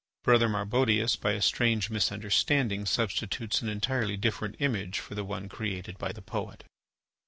[0.23, 5.99] Brother Marbodius, by a strange misunderstanding, substitutes an entirely different image for the one created
[5.99, 6.63] by the poet.